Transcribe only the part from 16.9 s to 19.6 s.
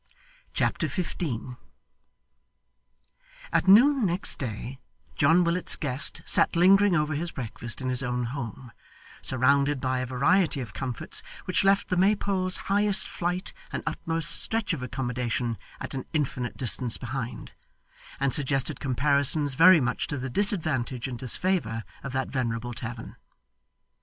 behind, and suggested comparisons